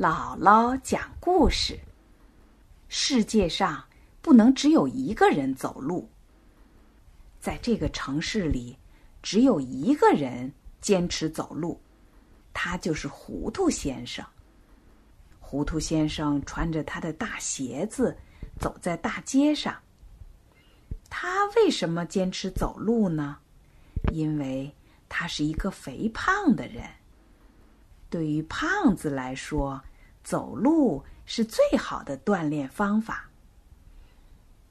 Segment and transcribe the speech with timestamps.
[0.00, 1.78] 姥姥讲故事。
[2.88, 3.84] 世界上
[4.22, 6.08] 不能只有一个人走路。
[7.38, 8.74] 在这个城市里，
[9.22, 10.50] 只有一个人
[10.80, 11.78] 坚持走路，
[12.54, 14.24] 他就是糊涂先生。
[15.38, 18.16] 糊涂先生穿着他的大鞋子，
[18.58, 19.76] 走在大街上。
[21.10, 23.36] 他为什么坚持走路呢？
[24.14, 24.74] 因为
[25.10, 26.88] 他是一个肥胖的人。
[28.08, 29.80] 对于胖子来说，
[30.22, 33.28] 走路是最好的锻炼方法。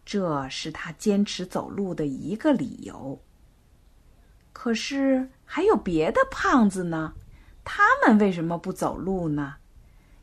[0.05, 3.19] 这是他坚持走路的一个理由。
[4.51, 7.13] 可是还有别的胖子呢，
[7.63, 9.55] 他们为什么不走路呢？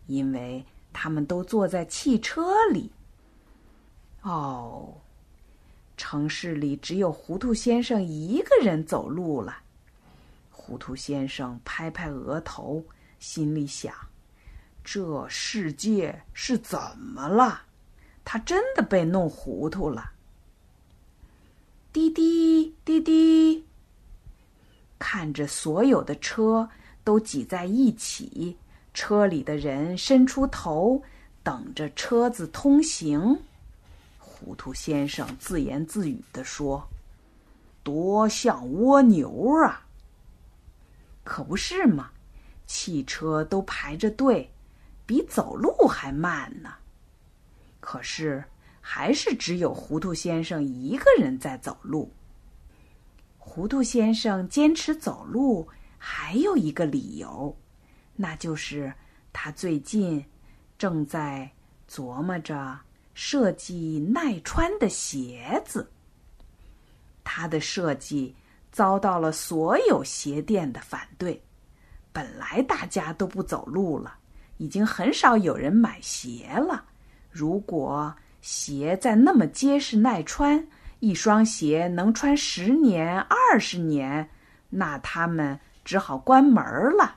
[0.07, 2.91] 因为他们都坐在汽车里。
[4.23, 4.93] 哦，
[5.97, 9.59] 城市里只有糊涂先生一个人走路了。
[10.51, 12.84] 糊涂先生拍拍额头，
[13.20, 13.95] 心里想。
[14.89, 17.62] 这世界是怎么了？
[18.25, 20.12] 他真的被弄糊涂了。
[21.93, 23.67] 滴滴滴滴，
[24.97, 26.70] 看着所有的车
[27.03, 28.56] 都挤在一起，
[28.95, 31.03] 车里的人伸出头
[31.43, 33.43] 等着车子通行。
[34.21, 36.89] 糊涂先生自言自语地说
[37.83, 39.84] ：“多像蜗牛啊！”
[41.25, 42.11] 可不是嘛，
[42.69, 44.48] 汽车都排着队。
[45.07, 46.75] 比走路还慢呢。
[47.81, 48.45] 可是，
[48.81, 52.12] 还是只有糊涂先生一个人在走路。
[53.39, 57.57] 糊涂先生坚持走路还有一个理由，
[58.17, 58.93] 那就是
[59.33, 60.23] 他最近
[60.77, 61.51] 正在
[61.89, 62.79] 琢磨着
[63.15, 65.91] 设计耐穿的鞋子。
[67.23, 68.34] 他的设计
[68.73, 71.41] 遭到了所有鞋店的反对，
[72.12, 74.19] 本来大家都不走路了。
[74.59, 76.85] 已经很少有人买鞋了。
[77.31, 80.67] 如果鞋再那么结实耐穿，
[81.00, 84.28] 一双鞋能穿十年、二十年，
[84.71, 86.65] 那他们只好关门
[86.97, 87.16] 了。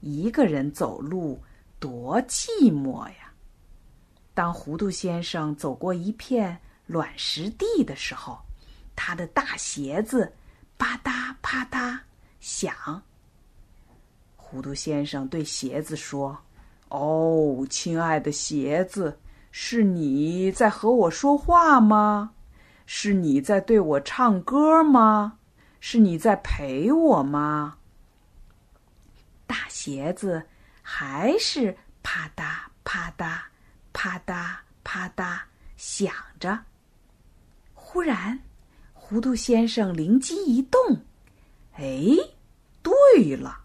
[0.00, 1.42] 一个人走路
[1.78, 3.32] 多寂寞呀！
[4.32, 8.38] 当糊涂先生走过一片卵石地的时候，
[8.96, 10.32] 他的大鞋子
[10.78, 11.98] 吧嗒啪嗒
[12.40, 13.02] 响。
[14.50, 16.36] 糊涂先生对鞋子说
[16.90, 19.16] ：“哦，亲爱的鞋子，
[19.52, 22.32] 是你在和我说话吗？
[22.84, 25.38] 是你在对我唱歌吗？
[25.78, 27.78] 是你在陪我吗？”
[29.46, 30.44] 大鞋子
[30.82, 33.38] 还是啪嗒啪嗒
[33.92, 35.38] 啪嗒啪嗒
[35.76, 36.58] 响着。
[37.72, 38.36] 忽然，
[38.92, 40.80] 糊涂先生灵机一动
[41.78, 42.02] ：“哎，
[42.82, 43.58] 对了。”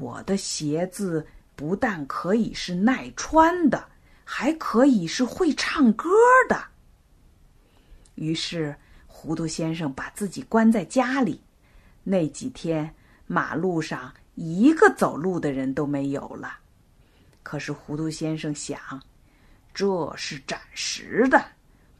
[0.00, 1.24] 我的鞋子
[1.54, 3.88] 不但可以是耐穿的，
[4.24, 6.10] 还可以是会唱歌
[6.48, 6.64] 的。
[8.16, 8.74] 于是，
[9.06, 11.40] 糊涂先生把自己关在家里。
[12.02, 12.92] 那几天，
[13.26, 16.58] 马路上一个走路的人都没有了。
[17.44, 18.78] 可是，糊涂先生想，
[19.72, 21.44] 这是暂时的，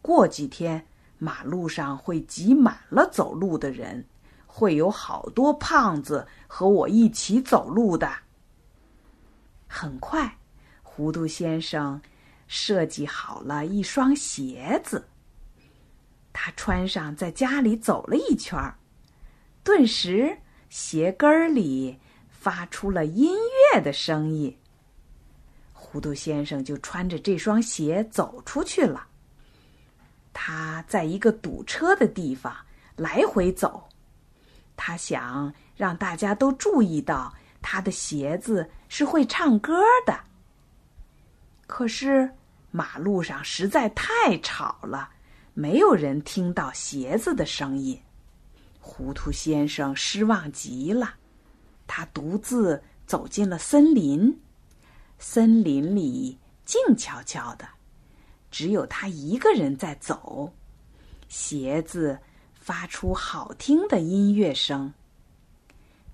[0.03, 0.85] 过几天
[1.19, 4.05] 马路上会挤满了走路的人。
[4.57, 8.09] 会有好多胖子和我一起走路的。
[9.67, 10.39] 很快，
[10.81, 12.01] 糊涂先生
[12.47, 15.09] 设计好了一双鞋子。
[16.33, 18.79] 他穿上，在家里走了一圈儿，
[19.65, 20.39] 顿时
[20.71, 21.99] 鞋跟儿里
[22.29, 23.35] 发出了音
[23.73, 24.57] 乐的声音。
[25.73, 29.05] 糊涂先生就穿着这双鞋走出去了。
[30.33, 32.55] 他在一个堵车的地方
[32.95, 33.89] 来回走。
[34.77, 40.19] 他想让大家都注意到他的鞋子是会唱歌的。
[41.67, 42.31] 可是
[42.71, 45.09] 马路上实在太吵了，
[45.55, 47.99] 没有人听到鞋子的声音。
[48.81, 51.15] 糊涂先生失望极了，
[51.87, 54.41] 他独自走进了森林。
[55.19, 57.67] 森林里静悄悄的，
[58.51, 60.53] 只有他一个人在走，
[61.29, 62.19] 鞋子。
[62.65, 64.91] 发出好听的音乐声。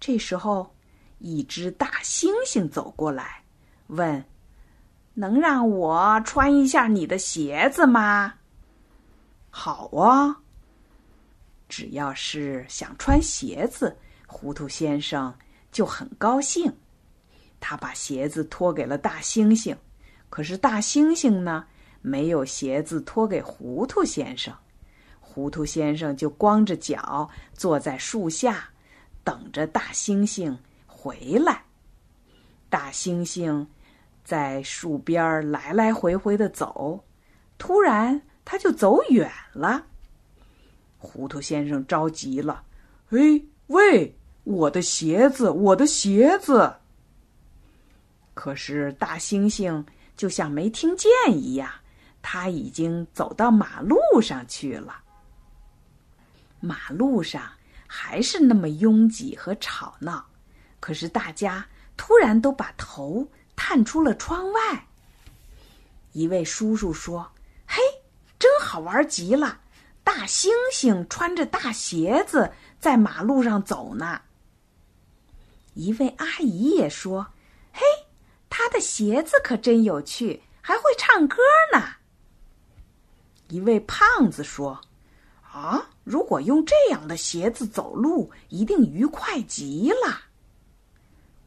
[0.01, 0.75] 这时候，
[1.21, 3.45] 一只大猩猩走过来，
[3.87, 4.25] 问
[5.15, 8.35] ：“能让我穿一下你的鞋子吗
[9.49, 10.41] ？”“好啊。”
[11.71, 15.33] 只要是想穿鞋子，糊涂先生
[15.71, 16.77] 就很高兴。
[17.61, 19.77] 他把鞋子脱给了大猩猩，
[20.29, 21.65] 可是大猩猩呢，
[22.03, 24.53] 没有鞋子脱给糊涂先生。
[25.33, 28.69] 糊涂先生就光着脚坐在树下，
[29.23, 30.57] 等着大猩猩
[30.89, 31.63] 回来。
[32.69, 33.65] 大猩猩
[34.25, 37.05] 在树边来来回回的走，
[37.59, 39.87] 突然他就走远了。
[40.99, 42.65] 糊涂先生着急了
[43.11, 44.13] ：“哎，喂，
[44.43, 46.75] 我的鞋子，我的鞋子！”
[48.35, 49.85] 可是大猩猩
[50.17, 51.71] 就像没听见一样，
[52.21, 55.05] 他已经走到马路上去了。
[56.61, 57.51] 马路上
[57.87, 60.25] 还是那么拥挤和吵闹，
[60.79, 61.67] 可是大家
[61.97, 63.27] 突然都把头
[63.57, 64.87] 探出了窗外。
[66.13, 67.31] 一位叔叔说
[67.67, 67.81] ：“嘿，
[68.39, 69.61] 真好玩极了！
[70.05, 74.21] 大猩猩穿着大鞋子在马路上走呢。”
[75.75, 77.27] 一位阿姨也说
[77.73, 77.81] ：“嘿。”
[78.53, 81.37] 他的鞋子可真有趣，还会唱歌
[81.73, 81.95] 呢。
[83.49, 84.81] 一位胖子说
[85.51, 90.23] ：“啊，如果用这样的鞋子走路，一定愉快极了。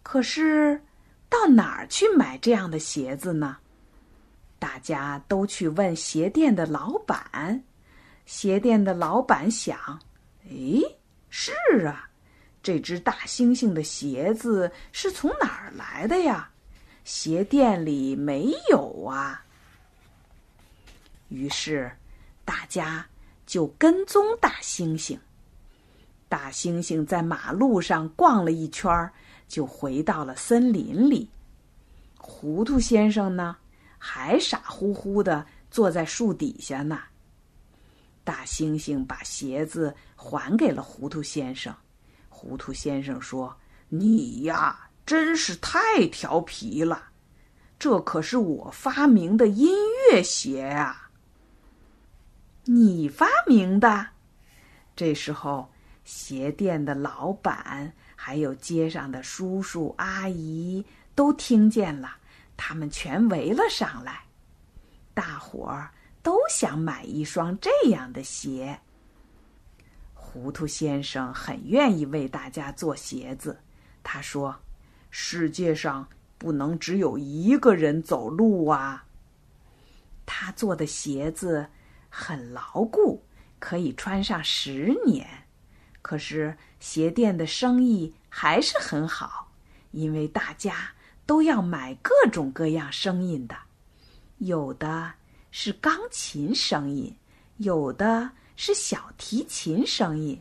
[0.04, 0.82] 可是，
[1.30, 3.58] 到哪儿去买这样的鞋子呢？”
[4.60, 7.64] 大家都去问鞋店的老板。
[8.26, 10.00] 鞋店的老板想
[10.50, 10.80] ：“哎，
[11.30, 11.52] 是
[11.86, 12.10] 啊，
[12.62, 16.50] 这只大猩猩的鞋子是从哪儿来的呀？”
[17.04, 19.44] 鞋店里没有啊，
[21.28, 21.92] 于是
[22.46, 23.06] 大家
[23.46, 25.18] 就跟踪大猩猩。
[26.28, 29.12] 大猩猩在马路上逛了一圈，
[29.48, 31.30] 就回到了森林里。
[32.18, 33.56] 糊涂先生呢，
[33.98, 37.00] 还傻乎乎的坐在树底下呢。
[38.24, 41.76] 大猩猩把鞋子还给了糊涂先生。
[42.30, 43.56] 糊涂先生说
[43.90, 47.10] ：“你呀。”真是太调皮了！
[47.78, 49.76] 这可是我发明的音
[50.10, 51.03] 乐鞋啊！
[52.66, 54.08] 你发明的？
[54.96, 55.72] 这时候，
[56.04, 62.18] 鞋店的老板还有街上的叔叔阿姨都听见了，
[62.56, 64.24] 他们全围了上来。
[65.14, 68.80] 大伙儿都想买一双这样的鞋。
[70.14, 73.60] 糊涂先生很愿意为大家做鞋子，
[74.04, 74.56] 他说。
[75.16, 76.08] 世界上
[76.40, 79.06] 不能只有一个人走路啊！
[80.26, 81.68] 他做的鞋子
[82.16, 83.26] 很牢固，
[83.58, 85.28] 可以穿上十年。
[86.04, 89.52] 可是鞋店的生意还是很好，
[89.90, 90.94] 因为大家
[91.26, 93.56] 都要买各种各样声音的，
[94.38, 95.12] 有的
[95.50, 97.18] 是钢琴声音，
[97.58, 100.40] 有的是小提琴声音，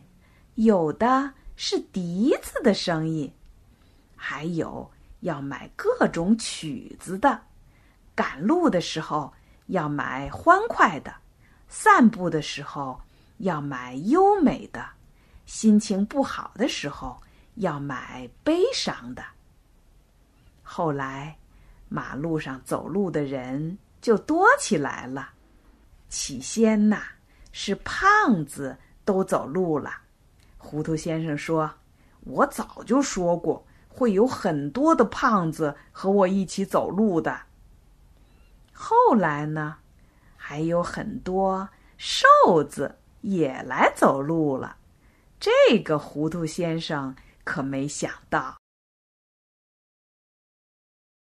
[0.53, 3.33] 有的是笛子的声音。
[4.15, 4.89] 还有
[5.21, 7.41] 要买各种曲子的，
[8.13, 9.33] 赶路的时候
[9.67, 11.13] 要买欢快的，
[11.75, 13.01] 散步的时候
[13.39, 14.85] 要买优美的，
[15.47, 17.19] 心情不好的时候
[17.55, 19.23] 要买悲伤的。
[20.61, 21.35] 后来，
[21.89, 25.31] 马路上走路的人就多起来了。
[26.09, 27.01] 起先呐，
[27.51, 29.91] 是胖子都走路了。
[30.59, 31.69] 糊涂先生说
[32.21, 37.41] ：“我早就说过。”会有很多的胖子和我一起走路的。
[38.71, 39.77] 后来呢，
[40.53, 41.67] 还有很多
[41.97, 44.77] 瘦子也来走路了。
[45.39, 48.62] 这个糊涂先生可没想到。